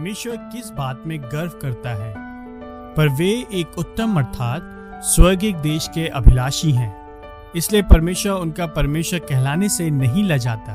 [0.00, 2.12] परमेश्वर किस बात में गर्व करता है?
[2.94, 6.92] पर वे एक उत्तम अर्थात स्वर्गिक देश के अभिलाषी हैं।
[7.56, 10.74] इसलिए परमेश्वर उनका परमेश्वर कहलाने से नहीं लजाता,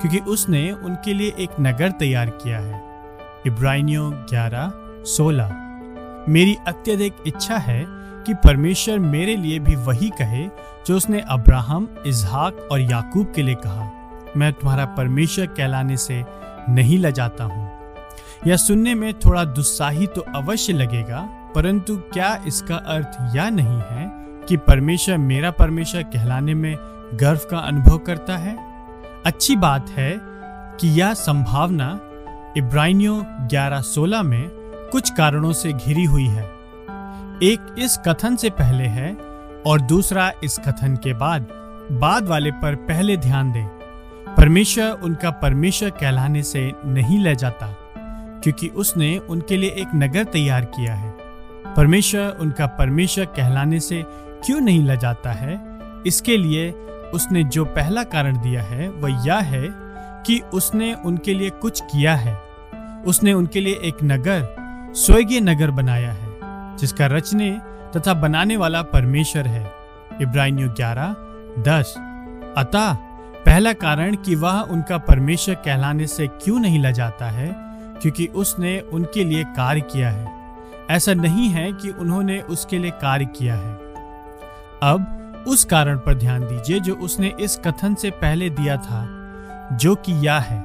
[0.00, 2.82] क्योंकि उसने उनके लिए एक नगर तैयार किया है।
[3.46, 4.72] इब्रानियों ग्यारह,
[5.04, 5.54] सोलह।
[6.28, 10.46] मेरी अत्यधिक इच्छा है कि परमेश्वर मेरे लिए भी वही कहे,
[10.86, 13.90] जो उसने अब्राहम इजहाक और याकूब के लिए कहा।
[14.36, 16.24] मैं तुम्हारा परमेश्वर कहलाने से
[16.68, 17.67] नहीं लजाता हूँ।
[18.46, 21.20] यह सुनने में थोड़ा दुस्साही तो अवश्य लगेगा,
[21.54, 24.06] परंतु क्या इसका अर्थ यह नहीं है
[24.48, 26.74] कि परमेश्वर मेरा परमेश्वर कहलाने में
[27.14, 28.56] गर्व का अनुभव करता है?
[29.26, 30.12] अच्छी बात है
[30.80, 31.88] कि यह संभावना
[32.56, 34.48] इब्रानियों 11:16 में
[34.92, 36.44] कुछ कारणों से घिरी हुई है।
[37.42, 39.12] एक इस कथन से पहले है
[39.66, 41.48] और दूसरा इस कथन के बाद
[41.92, 43.66] बाद वाले पर पहले ध्यान दें।
[44.34, 47.74] परमेश्वर उनका परमेश्वर कहलाने से नहीं ले जाता।
[48.42, 51.14] क्योंकि उसने उनके लिए एक नगर तैयार किया है।
[51.76, 54.04] परमेश्वर उनका परमेश्वर कहलाने से
[54.46, 55.78] क्यों नहीं ल जाता है?
[56.06, 56.70] इसके लिए
[57.14, 59.68] उसने जो पहला कारण दिया है, वह यह है
[60.22, 62.42] कि उसने उनके लिए कुछ किया है।
[63.06, 64.56] उसने उनके लिए एक नगर,
[64.94, 66.28] स्वर्गीय नगर बनाया है,
[66.76, 67.60] जिसका रचने
[67.96, 69.72] तथा बनाने वाला परमेश्वर है।
[70.22, 71.16] इब्राहिम ग्यारह,
[71.62, 71.94] दस।
[72.58, 72.94] अतः
[73.46, 77.67] पहला कारण कि वह उनका परमेश्वर कहलाने से क्यों नहीं ल जाता है
[78.02, 80.38] क्योंकि उसने उनके लिए कार्य किया है।
[80.90, 83.74] ऐसा नहीं है कि उन्होंने उसके लिए कार्य किया है।
[84.82, 89.06] अब उस कारण पर ध्यान दीजिए जो उसने इस कथन से पहले दिया था,
[89.72, 90.64] जो कि यह है,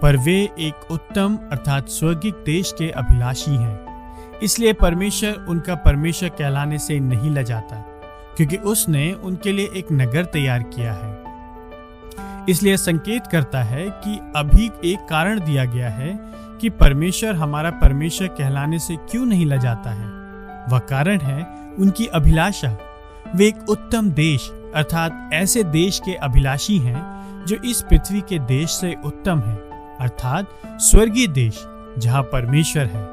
[0.00, 3.92] पर वे एक उत्तम अर्थात स्वर्गिक देश के अभिलाषी हैं।
[4.38, 7.76] इसलिए परमेश्वर उनका परमेश्वर कहलाने से नहीं ल जाता
[8.36, 11.21] क्योंकि उसने उनके लिए एक नगर तैयार किया है।
[12.48, 16.18] इसलिए संकेत करता है कि अभी एक कारण दिया गया है
[16.60, 20.06] कि परमेश्वर हमारा परमेश्वर कहलाने से क्यों नहीं ल जाता है।
[20.68, 21.46] वह कारण है
[21.78, 22.76] उनकी अभिलाषा।
[23.34, 28.70] वे एक उत्तम देश, अर्थात ऐसे देश के अभिलाषी हैं जो इस पृथ्वी के देश
[28.70, 29.56] से उत्तम है,
[30.00, 31.64] अर्थात स्वर्गीय देश,
[31.98, 33.08] जहाँ परमेश्वर है।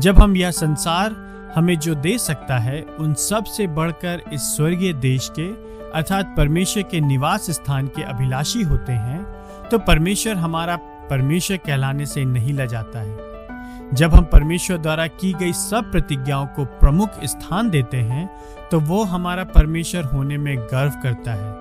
[0.00, 5.30] जब हम यह संसार हमें जो दे सकता है, उन सबसे बढ़कर इस स्वर्गीय देश
[5.38, 9.24] के अर्थात परमेश्वर के निवास स्थान के अभिलाषी होते हैं
[9.68, 10.76] तो परमेश्वर हमारा
[11.10, 16.46] परमेश्वर कहलाने से नहीं ल जाता है। जब हम परमेश्वर द्वारा की गई सब प्रतिज्ञाओं
[16.46, 18.28] को प्रमुख स्थान देते हैं
[18.70, 21.54] तो वो हमारा परमेश्वर होने में गर्व करता है।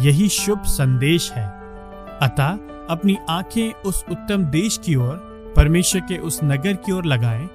[0.00, 1.46] यही शुभ संदेश है।
[2.22, 2.58] अतः
[2.90, 5.14] अपनी आँखें उस उत्तम देश की ओर,
[5.56, 7.48] परमेश्वर के उस नगर की ओर लगाएँ,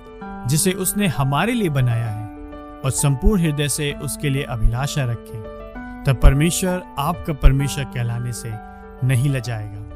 [0.47, 2.27] जिसे उसने हमारे लिए बनाया है,
[2.85, 5.46] और संपूर्ण हृदय से उसके लिए अभिलाषा रखें।
[6.07, 8.51] तब परमेश्वर आपका परमेश्वर कहलाने से
[9.07, 9.86] नहीं लजाएगा।